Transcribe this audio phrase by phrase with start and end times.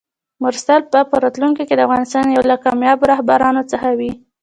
[0.43, 4.11] مرسل به په راتلونکي کې د افغانستان یو له کاميابو رهبرانو څخه وي!